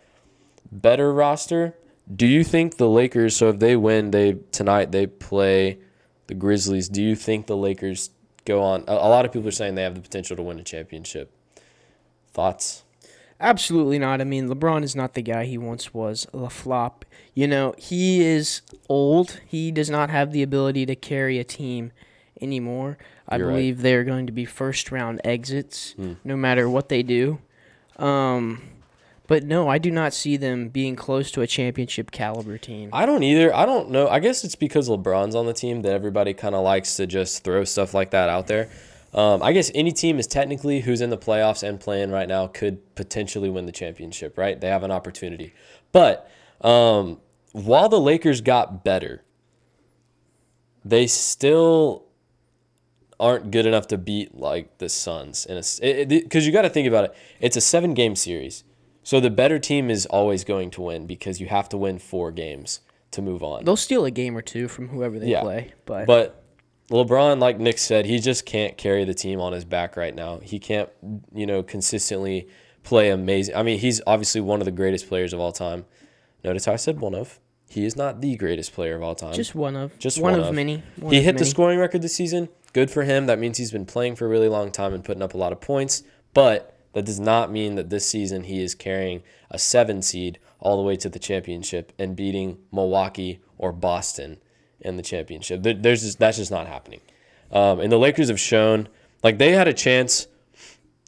better 0.71 1.13
roster. 1.13 1.75
Do 2.13 2.27
you 2.27 2.43
think 2.43 2.77
the 2.77 2.89
Lakers? 2.89 3.35
So 3.35 3.50
if 3.50 3.59
they 3.59 3.75
win, 3.75 4.12
they 4.12 4.39
tonight 4.51 4.91
they 4.91 5.07
play 5.07 5.79
the 6.27 6.33
Grizzlies. 6.33 6.89
Do 6.89 7.01
you 7.01 7.15
think 7.15 7.47
the 7.47 7.57
Lakers 7.57 8.09
go 8.45 8.62
on? 8.62 8.83
A, 8.88 8.93
a 8.93 9.09
lot 9.09 9.25
of 9.25 9.31
people 9.31 9.47
are 9.47 9.51
saying 9.51 9.75
they 9.75 9.83
have 9.83 9.95
the 9.95 10.01
potential 10.01 10.35
to 10.35 10.43
win 10.43 10.59
a 10.59 10.63
championship. 10.63 11.31
Thoughts? 12.33 12.83
Absolutely 13.39 14.00
not. 14.00 14.21
I 14.21 14.23
mean, 14.23 14.47
LeBron 14.47 14.83
is 14.83 14.95
not 14.95 15.13
the 15.15 15.21
guy 15.21 15.45
he 15.45 15.57
once 15.57 15.93
was. 15.93 16.27
The 16.33 16.50
flop. 16.50 17.03
You 17.33 17.47
know, 17.47 17.75
he 17.77 18.21
is 18.23 18.62
old. 18.88 19.41
He 19.45 19.71
does 19.71 19.89
not 19.89 20.09
have 20.09 20.31
the 20.31 20.43
ability 20.43 20.85
to 20.85 20.95
carry 20.95 21.39
a 21.39 21.43
team 21.43 21.91
anymore. 22.39 22.97
I 23.27 23.38
You're 23.38 23.47
right. 23.47 23.53
believe 23.53 23.81
they're 23.81 24.03
going 24.03 24.27
to 24.27 24.31
be 24.31 24.45
first 24.45 24.91
round 24.91 25.19
exits, 25.23 25.95
no 26.23 26.35
matter 26.38 26.69
what 26.69 26.89
they 26.89 27.03
do. 27.03 27.39
Um, 27.97 28.62
but 29.27 29.44
no, 29.44 29.70
I 29.70 29.77
do 29.77 29.89
not 29.89 30.13
see 30.13 30.38
them 30.38 30.70
being 30.70 30.96
close 30.96 31.32
to 31.32 31.42
a 31.42 31.48
championship 31.48 32.12
caliber 32.12 32.58
team. 32.58 32.89
I 32.92 33.06
don't 33.06 33.24
either. 33.24 33.56
I 33.56 33.65
don't 33.65 33.89
know. 33.89 34.08
I 34.08 34.20
guess 34.20 34.44
it's 34.44 34.56
because 34.56 34.89
LeBron's 34.89 35.36
on 35.36 35.46
the 35.46 35.53
team 35.53 35.82
that 35.84 35.94
everybody 35.94 36.34
kind 36.34 36.56
of 36.56 36.63
likes 36.63 36.96
to 36.98 37.08
just 37.08 37.44
throw 37.44 37.63
stuff 37.63 37.94
like 37.94 38.12
that 38.12 38.30
out 38.30 38.48
there. 38.48 38.70
Um, 39.13 39.44
I 39.44 39.53
guess 39.53 39.72
any 39.75 39.92
team 39.92 40.20
is 40.20 40.25
technically 40.25 40.82
who's 40.82 41.00
in 41.00 41.10
the 41.12 41.18
playoffs 41.18 41.62
and 41.68 41.80
playing 41.80 42.10
right 42.10 42.27
now 42.27 42.48
could 42.48 42.96
potentially 42.96 43.50
win 43.50 43.65
the 43.68 43.72
championship, 43.72 44.38
right? 44.38 44.60
They 44.60 44.70
have 44.70 44.84
an 44.84 44.92
opportunity. 44.92 45.53
But 45.92 46.30
um, 46.62 47.20
while 47.51 47.89
the 47.89 48.00
Lakers 48.00 48.42
got 48.42 48.84
better, 48.84 49.24
they 50.84 51.06
still 51.08 52.06
aren't 53.20 53.51
good 53.51 53.65
enough 53.65 53.88
to 53.88 53.98
beat 53.98 54.36
like 54.36 54.80
the 54.80 54.89
Suns. 54.89 55.46
And 55.46 55.63
because 56.10 56.46
you 56.46 56.51
got 56.51 56.63
to 56.63 56.70
think 56.70 56.88
about 56.88 57.06
it, 57.06 57.15
it's 57.39 57.56
a 57.56 57.62
seven 57.62 57.94
game 57.94 58.15
series, 58.15 58.63
so 59.03 59.19
the 59.19 59.29
better 59.29 59.60
team 59.60 59.89
is 59.89 60.05
always 60.07 60.43
going 60.43 60.72
to 60.72 60.81
win 60.81 61.05
because 61.05 61.39
you 61.41 61.48
have 61.48 61.69
to 61.69 61.77
win 61.77 62.00
four 62.00 62.31
games 62.31 62.79
to 63.12 63.22
move 63.22 63.43
on. 63.43 63.63
They'll 63.65 63.75
steal 63.75 64.05
a 64.05 64.12
game 64.12 64.36
or 64.36 64.41
two 64.41 64.67
from 64.67 64.88
whoever 64.89 65.19
they 65.19 65.27
Yeah. 65.27 65.41
play, 65.41 65.74
but, 65.86 66.07
But 66.07 66.43
LeBron, 66.89 67.39
like 67.39 67.60
Nick 67.60 67.77
said, 67.77 68.05
he 68.05 68.19
just 68.19 68.45
can't 68.45 68.77
carry 68.77 69.03
the 69.05 69.13
team 69.13 69.39
on 69.39 69.53
his 69.53 69.65
back 69.65 69.95
right 69.95 70.13
now. 70.15 70.39
He 70.39 70.60
can't, 70.60 70.89
you 71.33 71.45
know, 71.45 71.63
consistently 71.63 72.48
play 72.83 73.10
amazing. 73.10 73.55
I 73.55 73.63
mean, 73.63 73.79
he's 73.79 74.01
obviously 74.07 74.41
one 74.41 74.60
of 74.62 74.65
the 74.65 74.72
greatest 74.72 75.07
players 75.07 75.31
of 75.33 75.39
all 75.39 75.51
time. 75.51 75.86
Notice 76.43 76.65
how 76.65 76.74
I 76.74 76.77
said 76.77 77.00
one 77.00 77.15
of. 77.15 77.39
He 77.69 77.86
is 77.86 77.95
not 77.95 78.22
the 78.22 78.36
greatest 78.36 78.74
player 78.74 78.95
of 78.95 79.01
all 79.01 79.15
time. 79.15 79.33
just 79.33 79.55
one 79.55 79.75
of 79.75 79.98
Just 79.98 80.22
one, 80.22 80.33
one 80.33 80.41
of, 80.41 80.48
of. 80.48 80.53
many. 80.55 80.83
One 80.98 81.12
he 81.13 81.19
of 81.19 81.24
hit 81.25 81.38
the 81.38 81.45
scoring 81.45 81.79
record 81.79 82.01
this 82.01 82.13
season. 82.15 82.50
Good 82.74 82.91
for 82.91 83.03
him. 83.03 83.25
That 83.27 83.39
means 83.39 83.57
he's 83.57 83.72
been 83.72 83.86
playing 83.86 84.15
for 84.15 84.25
a 84.25 84.29
really 84.29 84.50
long 84.50 84.72
time 84.72 84.93
and 84.93 85.03
putting 85.03 85.24
up 85.24 85.33
a 85.33 85.38
lot 85.38 85.51
of 85.53 85.62
points. 85.62 86.03
But 86.33 86.73
that 86.93 87.05
does 87.05 87.19
not 87.19 87.51
mean 87.51 87.75
that 87.75 87.89
this 87.89 88.07
season 88.07 88.43
he 88.43 88.62
is 88.62 88.75
carrying 88.75 89.23
a 89.51 89.59
seven 89.59 90.01
seed 90.01 90.39
all 90.59 90.77
the 90.77 90.83
way 90.83 90.95
to 90.95 91.09
the 91.09 91.19
championship 91.19 91.91
and 92.00 92.15
beating 92.15 92.57
Milwaukee 92.71 93.41
or 93.57 93.71
Boston 93.71 94.38
in 94.79 94.95
the 94.95 95.03
championship. 95.03 95.62
There's 95.63 96.03
just, 96.03 96.19
that's 96.19 96.38
just 96.38 96.51
not 96.51 96.67
happening. 96.67 97.01
Um, 97.51 97.79
and 97.79 97.91
the 97.91 98.00
Lakers 98.00 98.29
have 98.29 98.39
shown 98.39 98.88
like 99.23 99.38
they 99.38 99.51
had 99.51 99.67
a 99.67 99.73
chance 99.73 100.27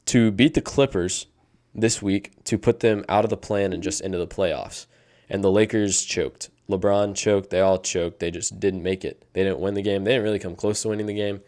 to 0.06 0.30
beat 0.30 0.54
the 0.54 0.60
Clippers 0.60 1.26
this 1.74 2.00
week 2.00 2.32
to 2.44 2.56
put 2.56 2.80
them 2.80 3.04
out 3.08 3.24
of 3.24 3.30
the 3.30 3.36
play-in 3.36 3.72
and 3.72 3.82
just 3.82 4.00
into 4.00 4.18
the 4.18 4.26
playoffs. 4.26 4.86
And 5.28 5.42
the 5.42 5.50
Lakers 5.50 6.02
choked. 6.02 6.50
LeBron 6.68 7.14
choked. 7.14 7.50
They 7.50 7.60
all 7.60 7.78
choked. 7.78 8.20
They 8.20 8.30
just 8.30 8.58
didn't 8.58 8.82
make 8.82 9.04
it. 9.04 9.24
They 9.32 9.42
didn't 9.42 9.60
win 9.60 9.74
the 9.74 9.82
game. 9.82 10.04
They 10.04 10.12
didn't 10.12 10.24
really 10.24 10.38
come 10.38 10.56
close 10.56 10.82
to 10.82 10.88
winning 10.88 11.06
the 11.06 11.14
game. 11.14 11.40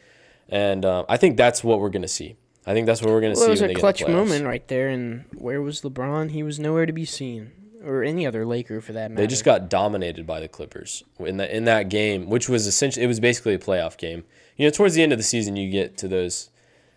And 0.48 0.84
uh, 0.84 1.04
I 1.08 1.16
think 1.16 1.36
that's 1.36 1.62
what 1.62 1.80
we're 1.80 1.90
going 1.90 2.02
to 2.02 2.08
see. 2.08 2.36
I 2.68 2.74
think 2.74 2.86
that's 2.86 3.00
what 3.00 3.10
we're 3.10 3.22
going 3.22 3.32
to 3.34 3.38
Well, 3.40 3.46
see. 3.56 3.64
it 3.64 3.68
was 3.68 3.76
a 3.76 3.80
clutch 3.80 4.00
get 4.00 4.08
in 4.08 4.12
the 4.14 4.18
playoffs. 4.20 4.28
moment 4.28 4.44
right 4.44 4.68
there, 4.68 4.88
and 4.88 5.24
where 5.34 5.62
was 5.62 5.80
LeBron? 5.80 6.30
He 6.32 6.42
was 6.42 6.58
nowhere 6.60 6.84
to 6.84 6.92
be 6.92 7.06
seen, 7.06 7.50
or 7.82 8.02
any 8.04 8.26
other 8.26 8.44
Laker 8.44 8.82
for 8.82 8.92
that 8.92 9.10
matter. 9.10 9.22
They 9.22 9.26
just 9.26 9.44
got 9.44 9.70
dominated 9.70 10.26
by 10.26 10.38
the 10.40 10.48
Clippers 10.48 11.02
in 11.18 11.38
that 11.38 11.50
in 11.50 11.64
that 11.64 11.88
game, 11.88 12.28
which 12.28 12.48
was 12.48 12.66
essentially 12.66 13.04
it 13.04 13.08
was 13.08 13.20
basically 13.20 13.54
a 13.54 13.58
playoff 13.58 13.96
game. 13.96 14.24
You 14.56 14.66
know, 14.66 14.70
towards 14.70 14.94
the 14.94 15.02
end 15.02 15.12
of 15.12 15.18
the 15.18 15.24
season, 15.24 15.56
you 15.56 15.70
get 15.70 15.96
to 15.98 16.08
those 16.08 16.50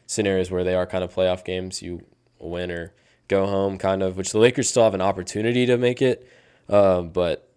scenarios 0.07 0.51
where 0.51 0.63
they 0.65 0.75
are 0.75 0.85
kind 0.85 1.03
of 1.05 1.13
playoff 1.15 1.45
games. 1.45 1.81
You 1.81 2.03
win 2.37 2.69
or 2.69 2.93
go 3.29 3.45
home, 3.45 3.77
kind 3.77 4.03
of. 4.03 4.17
Which 4.17 4.31
the 4.33 4.39
Lakers 4.39 4.67
still 4.67 4.83
have 4.83 4.93
an 4.93 5.01
opportunity 5.01 5.65
to 5.67 5.77
make 5.77 6.01
it, 6.01 6.27
uh, 6.67 7.01
but 7.01 7.47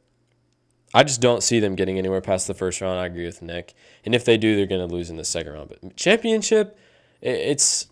I 0.93 1.03
just 1.03 1.21
don't 1.21 1.43
see 1.43 1.59
them 1.59 1.75
getting 1.75 1.99
anywhere 1.99 2.21
past 2.21 2.47
the 2.47 2.55
first 2.55 2.81
round. 2.81 3.01
I 3.01 3.07
agree 3.07 3.27
with 3.27 3.43
Nick, 3.43 3.75
and 4.05 4.15
if 4.15 4.25
they 4.25 4.37
do, 4.37 4.55
they're 4.55 4.67
going 4.67 4.87
to 4.87 4.95
lose 4.95 5.11
in 5.11 5.17
the 5.17 5.25
second 5.25 5.53
round. 5.55 5.71
But 5.71 5.97
championship, 5.97 6.79
it's 7.21 7.89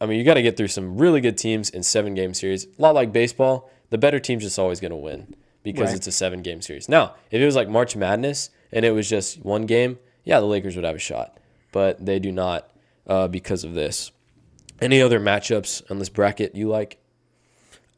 I 0.00 0.06
mean, 0.06 0.18
you 0.18 0.24
got 0.24 0.34
to 0.34 0.42
get 0.42 0.56
through 0.56 0.68
some 0.68 0.96
really 0.96 1.20
good 1.20 1.36
teams 1.36 1.68
in 1.70 1.82
seven 1.82 2.14
game 2.14 2.32
series. 2.34 2.64
A 2.64 2.82
lot 2.82 2.94
like 2.94 3.12
baseball, 3.12 3.70
the 3.90 3.98
better 3.98 4.18
team's 4.18 4.42
just 4.44 4.58
always 4.58 4.80
going 4.80 4.90
to 4.92 4.96
win 4.96 5.34
because 5.62 5.88
Right. 5.88 5.96
it's 5.96 6.06
a 6.06 6.12
seven 6.12 6.40
game 6.42 6.62
series. 6.62 6.88
Now, 6.88 7.14
if 7.30 7.40
it 7.40 7.44
was 7.44 7.54
like 7.56 7.68
March 7.68 7.96
Madness 7.96 8.50
and 8.72 8.84
it 8.84 8.92
was 8.92 9.08
just 9.10 9.44
one 9.44 9.66
game, 9.66 9.98
yeah, 10.24 10.40
the 10.40 10.46
Lakers 10.46 10.74
would 10.76 10.84
have 10.84 10.96
a 10.96 11.00
shot, 11.00 11.36
but 11.72 12.04
they 12.04 12.18
do 12.18 12.32
not 12.32 12.70
uh, 13.06 13.28
because 13.28 13.62
of 13.64 13.74
this. 13.74 14.10
Any 14.80 15.02
other 15.02 15.20
matchups 15.20 15.82
on 15.90 15.98
this 15.98 16.08
bracket 16.08 16.54
you 16.54 16.68
like? 16.68 16.98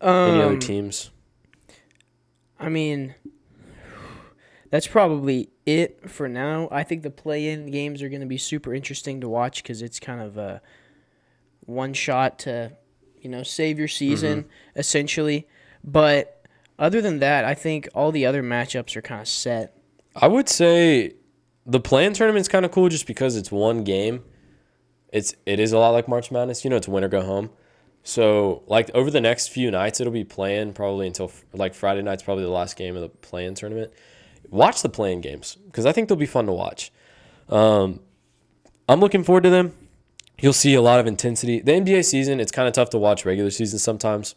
Any 0.00 0.40
other 0.40 0.54
Um, 0.54 0.58
teams? 0.58 1.10
I 2.58 2.68
mean, 2.68 3.14
that's 4.70 4.86
probably 4.88 5.50
it 5.66 6.10
for 6.10 6.28
now. 6.28 6.68
I 6.72 6.82
think 6.82 7.02
the 7.02 7.10
play-in 7.10 7.70
games 7.70 8.02
are 8.02 8.08
going 8.08 8.20
to 8.20 8.26
be 8.26 8.38
super 8.38 8.74
interesting 8.74 9.20
to 9.20 9.28
watch 9.28 9.62
because 9.62 9.82
it's 9.82 10.00
kind 10.00 10.20
of 10.20 10.36
a 10.36 10.60
one 11.66 11.94
shot 11.94 12.38
to, 12.40 12.72
you 13.20 13.28
know, 13.28 13.42
save 13.42 13.78
your 13.78 13.88
season 13.88 14.46
essentially. 14.76 15.46
But 15.84 16.46
other 16.78 17.00
than 17.00 17.18
that, 17.20 17.44
I 17.44 17.54
think 17.54 17.88
all 17.94 18.12
the 18.12 18.26
other 18.26 18.42
matchups 18.42 18.96
are 18.96 19.02
kind 19.02 19.20
of 19.20 19.28
set. 19.28 19.76
I 20.16 20.28
would 20.28 20.48
say 20.48 21.14
the 21.64 21.80
play-in 21.80 22.12
tournament's 22.12 22.48
kind 22.48 22.64
of 22.64 22.70
cool 22.70 22.88
just 22.88 23.06
because 23.06 23.36
it's 23.36 23.50
one 23.50 23.84
game. 23.84 24.24
It's 25.12 25.34
it 25.46 25.60
is 25.60 25.72
a 25.72 25.78
lot 25.78 25.90
like 25.90 26.08
March 26.08 26.30
Madness. 26.30 26.64
You 26.64 26.70
know, 26.70 26.76
it's 26.76 26.88
win 26.88 27.04
or 27.04 27.08
go 27.08 27.22
home. 27.22 27.50
So 28.02 28.62
like 28.66 28.90
over 28.94 29.10
the 29.10 29.20
next 29.20 29.48
few 29.48 29.70
nights, 29.70 30.00
it'll 30.00 30.12
be 30.12 30.24
playing 30.24 30.72
probably 30.72 31.06
until 31.06 31.30
like 31.52 31.74
Friday 31.74 32.02
night's 32.02 32.22
probably 32.22 32.44
the 32.44 32.50
last 32.50 32.76
game 32.76 32.96
of 32.96 33.02
the 33.02 33.08
play-in 33.08 33.54
tournament. 33.54 33.92
Watch 34.50 34.82
the 34.82 34.88
play-in 34.88 35.20
games 35.20 35.56
because 35.66 35.86
I 35.86 35.92
think 35.92 36.08
they'll 36.08 36.16
be 36.16 36.26
fun 36.26 36.46
to 36.46 36.52
watch. 36.52 36.92
Um, 37.48 38.00
I'm 38.88 39.00
looking 39.00 39.22
forward 39.22 39.44
to 39.44 39.50
them. 39.50 39.74
You'll 40.42 40.52
see 40.52 40.74
a 40.74 40.82
lot 40.82 40.98
of 40.98 41.06
intensity. 41.06 41.60
The 41.60 41.70
NBA 41.70 42.04
season, 42.04 42.40
it's 42.40 42.50
kind 42.50 42.66
of 42.66 42.74
tough 42.74 42.90
to 42.90 42.98
watch 42.98 43.24
regular 43.24 43.50
season 43.50 43.78
sometimes. 43.78 44.34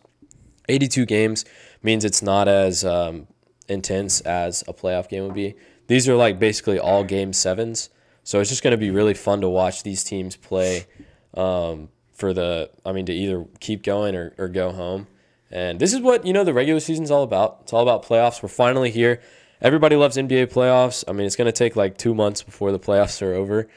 82 0.70 1.04
games 1.08 1.46
means 1.82 2.06
it's 2.06 2.22
not 2.22 2.48
as 2.48 2.86
um, 2.86 3.28
intense 3.68 4.22
as 4.22 4.64
a 4.68 4.74
playoff 4.74 5.10
game 5.10 5.24
would 5.24 5.34
be. 5.34 5.56
These 5.88 6.08
are 6.08 6.16
like 6.16 6.38
basically 6.38 6.78
all 6.78 7.04
game 7.04 7.34
sevens. 7.34 7.90
So 8.24 8.40
it's 8.40 8.52
just 8.52 8.62
going 8.62 8.72
to 8.72 8.78
be 8.78 8.92
really 8.92 9.16
fun 9.16 9.42
to 9.42 9.50
watch 9.50 9.82
these 9.82 10.04
teams 10.04 10.36
play 10.36 10.86
um, 11.34 11.90
for 12.14 12.34
the, 12.34 12.70
I 12.86 12.92
mean, 12.92 13.08
to 13.08 13.14
either 13.14 13.44
keep 13.60 13.82
going 13.82 14.16
or, 14.16 14.36
or 14.38 14.48
go 14.48 14.72
home. 14.72 15.08
And 15.50 15.80
this 15.80 15.92
is 15.92 16.02
what, 16.02 16.24
you 16.24 16.34
know, 16.34 16.44
the 16.44 16.54
regular 16.54 16.82
season's 16.82 17.10
all 17.10 17.24
about. 17.24 17.62
It's 17.64 17.74
all 17.74 17.82
about 17.82 18.06
playoffs. 18.06 18.44
We're 18.44 18.50
finally 18.50 18.92
here. 18.92 19.22
Everybody 19.66 19.96
loves 19.96 20.16
NBA 20.16 20.54
playoffs. 20.54 21.04
I 21.08 21.12
mean, 21.12 21.26
it's 21.26 21.36
going 21.36 21.48
to 21.48 21.52
take 21.52 21.76
like 21.76 21.98
two 21.98 22.14
months 22.14 22.44
before 22.44 22.72
the 22.72 22.78
playoffs 22.80 23.20
are 23.24 23.34
over. 23.34 23.68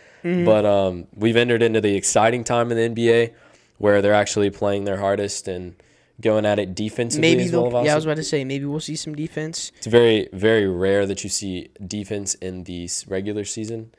But 0.45 0.67
um, 0.67 1.07
we've 1.15 1.37
entered 1.37 1.63
into 1.63 1.81
the 1.81 1.97
exciting 1.97 2.45
time 2.45 2.71
in 2.71 2.95
the 2.95 3.03
NBA 3.03 3.33
where 3.79 4.03
they're 4.03 4.13
actually 4.13 4.51
playing 4.51 4.85
their 4.85 4.99
hardest 4.99 5.49
and 5.49 5.75
going 6.21 6.45
at 6.45 6.59
it 6.59 6.75
defensively 6.75 7.31
Maybe 7.31 7.45
as 7.45 7.53
well. 7.53 7.85
yeah, 7.87 7.93
I 7.93 7.95
was 7.95 8.05
about 8.05 8.19
to 8.19 8.23
say 8.23 8.45
maybe 8.45 8.67
we'll 8.67 8.81
see 8.81 8.97
some 8.97 9.15
defense. 9.15 9.73
It's 9.79 9.87
very, 9.87 10.29
very 10.35 10.67
rare 10.69 11.07
that 11.07 11.25
you 11.25 11.31
see 11.31 11.71
defense 11.87 12.35
in 12.35 12.65
the 12.65 12.91
regular 13.07 13.45
season. 13.47 13.91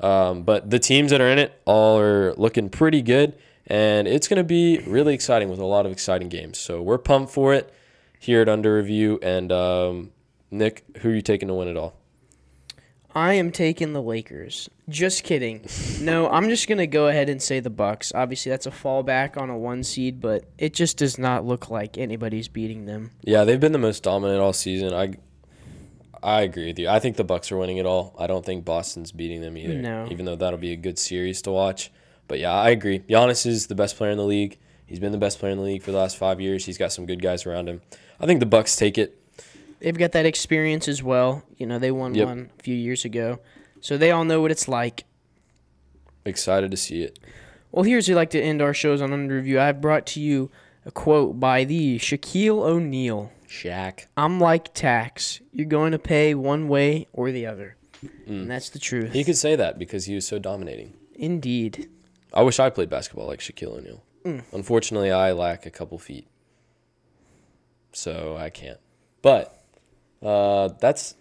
Um, 0.00 0.42
but 0.42 0.70
the 0.70 0.80
teams 0.80 1.12
that 1.12 1.20
are 1.20 1.28
in 1.28 1.38
it 1.38 1.60
all 1.64 2.00
are 2.00 2.34
looking 2.34 2.70
pretty 2.70 3.02
good, 3.02 3.38
and 3.68 4.08
it's 4.08 4.26
going 4.26 4.38
to 4.38 4.44
be 4.44 4.78
really 4.86 5.14
exciting 5.14 5.48
with 5.48 5.60
a 5.60 5.64
lot 5.64 5.86
of 5.86 5.92
exciting 5.92 6.28
games. 6.28 6.58
So 6.58 6.82
we're 6.82 6.98
pumped 6.98 7.32
for 7.32 7.54
it 7.54 7.72
here 8.18 8.42
at 8.42 8.48
Under 8.48 8.74
Review. 8.74 9.20
And 9.22 9.52
um, 9.52 10.10
Nick, 10.50 10.84
who 10.98 11.10
are 11.10 11.14
you 11.14 11.22
taking 11.22 11.48
to 11.48 11.54
win 11.54 11.68
it 11.68 11.76
all? 11.76 11.96
I 13.14 13.32
am 13.32 13.50
taking 13.50 13.94
the 13.94 14.02
Lakers. 14.02 14.68
Just 14.90 15.24
kidding. 15.24 15.64
No, 16.02 16.28
I'm 16.28 16.50
just 16.50 16.68
gonna 16.68 16.86
go 16.86 17.08
ahead 17.08 17.30
and 17.30 17.40
say 17.40 17.60
the 17.60 17.70
Bucks. 17.70 18.12
Obviously, 18.14 18.50
that's 18.50 18.66
a 18.66 18.70
fallback 18.70 19.40
on 19.40 19.48
a 19.48 19.56
one 19.56 19.82
seed, 19.82 20.20
but 20.20 20.44
it 20.58 20.74
just 20.74 20.98
does 20.98 21.18
not 21.18 21.46
look 21.46 21.70
like 21.70 21.96
anybody's 21.96 22.48
beating 22.48 22.84
them. 22.84 23.12
Yeah, 23.22 23.44
they've 23.44 23.58
been 23.58 23.72
the 23.72 23.78
most 23.78 24.02
dominant 24.02 24.40
all 24.40 24.52
season. 24.52 24.92
I 24.92 25.14
I 26.22 26.42
agree 26.42 26.66
with 26.66 26.78
you. 26.78 26.88
I 26.88 26.98
think 26.98 27.16
the 27.16 27.24
Bucks 27.24 27.50
are 27.50 27.56
winning 27.56 27.78
it 27.78 27.86
all. 27.86 28.14
I 28.18 28.26
don't 28.26 28.44
think 28.44 28.64
Boston's 28.64 29.12
beating 29.12 29.40
them 29.40 29.56
either. 29.56 29.80
No. 29.80 30.08
Even 30.10 30.26
though 30.26 30.36
that'll 30.36 30.58
be 30.58 30.72
a 30.72 30.76
good 30.76 30.98
series 30.98 31.40
to 31.42 31.50
watch. 31.50 31.90
But 32.28 32.38
yeah, 32.38 32.52
I 32.52 32.70
agree. 32.70 32.98
Giannis 33.00 33.46
is 33.46 33.68
the 33.68 33.74
best 33.74 33.96
player 33.96 34.10
in 34.10 34.18
the 34.18 34.24
league. 34.24 34.58
He's 34.84 34.98
been 34.98 35.12
the 35.12 35.18
best 35.18 35.38
player 35.38 35.52
in 35.52 35.58
the 35.58 35.64
league 35.64 35.82
for 35.82 35.92
the 35.92 35.98
last 35.98 36.16
five 36.16 36.40
years. 36.40 36.66
He's 36.66 36.78
got 36.78 36.92
some 36.92 37.06
good 37.06 37.22
guys 37.22 37.46
around 37.46 37.68
him. 37.68 37.80
I 38.20 38.26
think 38.26 38.40
the 38.40 38.46
Bucks 38.46 38.76
take 38.76 38.98
it. 38.98 39.20
They've 39.86 39.96
got 39.96 40.10
that 40.12 40.26
experience 40.26 40.88
as 40.88 41.00
well. 41.00 41.44
You 41.58 41.64
know, 41.64 41.78
they 41.78 41.92
won 41.92 42.12
Yep. 42.12 42.26
one 42.26 42.50
a 42.58 42.62
few 42.64 42.74
years 42.74 43.04
ago, 43.04 43.38
so 43.80 43.96
they 43.96 44.10
all 44.10 44.24
know 44.24 44.40
what 44.40 44.50
it's 44.50 44.66
like. 44.66 45.04
Excited 46.24 46.72
to 46.72 46.76
see 46.76 47.02
it. 47.02 47.20
Well, 47.70 47.84
here's 47.84 48.08
we 48.08 48.16
like 48.16 48.30
to 48.30 48.40
end 48.40 48.60
our 48.60 48.74
shows 48.74 49.00
on 49.00 49.12
under 49.12 49.36
review. 49.36 49.60
I've 49.60 49.80
brought 49.80 50.04
to 50.06 50.20
you 50.20 50.50
a 50.84 50.90
quote 50.90 51.38
by 51.38 51.62
the 51.62 52.00
Shaquille 52.00 52.64
O'Neal. 52.66 53.30
Shaq. 53.48 54.06
I'm 54.16 54.40
like 54.40 54.74
tax. 54.74 55.40
You're 55.52 55.66
going 55.66 55.92
to 55.92 56.00
pay 56.00 56.34
one 56.34 56.66
way 56.66 57.06
or 57.12 57.30
the 57.30 57.46
other. 57.46 57.76
Mm. 58.04 58.26
And 58.26 58.50
that's 58.50 58.70
the 58.70 58.80
truth. 58.80 59.12
He 59.12 59.22
could 59.22 59.36
say 59.36 59.54
that 59.54 59.78
because 59.78 60.06
he 60.06 60.16
was 60.16 60.26
so 60.26 60.40
dominating. 60.40 60.94
Indeed. 61.14 61.88
I 62.34 62.42
wish 62.42 62.58
I 62.58 62.70
played 62.70 62.90
basketball 62.90 63.28
like 63.28 63.38
Shaquille 63.38 63.78
O'Neal. 63.78 64.02
Mm. 64.24 64.42
Unfortunately, 64.52 65.12
I 65.12 65.30
lack 65.30 65.64
a 65.64 65.70
couple 65.70 65.96
feet, 66.00 66.26
so 67.92 68.36
I 68.36 68.50
can't. 68.50 68.80
But 69.22 69.55
uh, 70.26 70.68
that's 70.80 71.14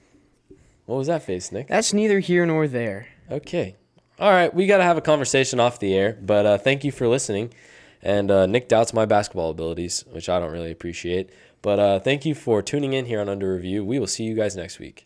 what 0.85 0.97
was 0.97 1.07
that 1.07 1.23
face, 1.23 1.51
Nick? 1.51 1.67
That's 1.67 1.93
neither 1.93 2.19
here 2.19 2.45
nor 2.45 2.67
there. 2.67 3.07
Okay, 3.29 3.75
all 4.17 4.31
right, 4.31 4.53
we 4.53 4.65
got 4.65 4.77
to 4.77 4.83
have 4.83 4.97
a 4.97 5.01
conversation 5.01 5.59
off 5.59 5.79
the 5.79 5.93
air. 5.93 6.17
But 6.21 6.45
uh, 6.45 6.57
thank 6.57 6.83
you 6.83 6.91
for 6.91 7.07
listening. 7.07 7.53
And 8.01 8.29
uh, 8.29 8.45
Nick 8.45 8.69
doubts 8.69 8.93
my 8.93 9.05
basketball 9.05 9.49
abilities, 9.49 10.05
which 10.11 10.29
I 10.29 10.39
don't 10.39 10.51
really 10.51 10.71
appreciate. 10.71 11.31
But 11.61 11.79
uh, 11.79 11.99
thank 11.99 12.25
you 12.25 12.35
for 12.35 12.61
tuning 12.61 12.93
in 12.93 13.05
here 13.05 13.19
on 13.19 13.27
Under 13.27 13.55
Review. 13.55 13.83
We 13.83 13.99
will 13.99 14.07
see 14.07 14.23
you 14.23 14.35
guys 14.35 14.55
next 14.55 14.79
week. 14.79 15.04